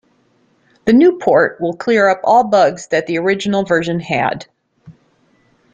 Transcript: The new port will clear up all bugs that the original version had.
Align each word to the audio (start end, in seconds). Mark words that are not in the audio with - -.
The 0.85 0.93
new 0.93 1.19
port 1.19 1.61
will 1.61 1.75
clear 1.75 2.09
up 2.09 2.21
all 2.23 2.43
bugs 2.43 2.87
that 2.87 3.05
the 3.05 3.19
original 3.19 3.63
version 3.63 3.99
had. 3.99 4.47